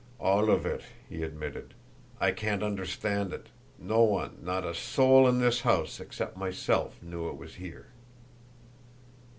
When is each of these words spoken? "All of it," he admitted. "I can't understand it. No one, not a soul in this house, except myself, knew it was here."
"All 0.19 0.49
of 0.49 0.65
it," 0.65 0.81
he 1.07 1.21
admitted. 1.21 1.75
"I 2.19 2.31
can't 2.31 2.63
understand 2.63 3.31
it. 3.33 3.49
No 3.77 4.01
one, 4.01 4.39
not 4.41 4.65
a 4.65 4.73
soul 4.73 5.27
in 5.27 5.37
this 5.37 5.61
house, 5.61 5.99
except 5.99 6.35
myself, 6.35 6.95
knew 7.03 7.29
it 7.29 7.37
was 7.37 7.53
here." 7.61 7.89